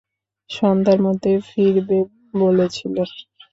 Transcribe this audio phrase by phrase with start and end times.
[0.49, 1.99] সন্ধ্যার মধ্যে ফিরবে
[2.39, 3.03] বলেছিলে।